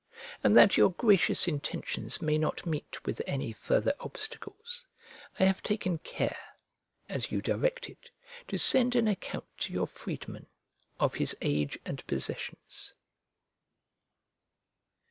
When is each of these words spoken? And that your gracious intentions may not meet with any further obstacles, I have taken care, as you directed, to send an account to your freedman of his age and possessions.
And 0.43 0.57
that 0.57 0.77
your 0.77 0.89
gracious 0.93 1.47
intentions 1.47 2.23
may 2.23 2.39
not 2.39 2.65
meet 2.65 3.05
with 3.05 3.21
any 3.27 3.53
further 3.53 3.93
obstacles, 3.99 4.83
I 5.39 5.43
have 5.43 5.61
taken 5.61 5.99
care, 5.99 6.55
as 7.07 7.31
you 7.31 7.39
directed, 7.39 8.09
to 8.47 8.57
send 8.57 8.95
an 8.95 9.07
account 9.07 9.45
to 9.59 9.73
your 9.73 9.85
freedman 9.85 10.47
of 10.99 11.13
his 11.13 11.37
age 11.43 11.77
and 11.85 12.03
possessions. 12.07 12.95